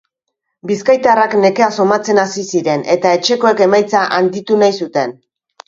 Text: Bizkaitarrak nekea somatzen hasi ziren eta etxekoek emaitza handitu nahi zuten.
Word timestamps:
Bizkaitarrak 0.69 1.35
nekea 1.43 1.67
somatzen 1.83 2.23
hasi 2.23 2.47
ziren 2.53 2.87
eta 2.95 3.13
etxekoek 3.21 3.65
emaitza 3.69 4.05
handitu 4.19 4.61
nahi 4.67 4.83
zuten. 4.85 5.19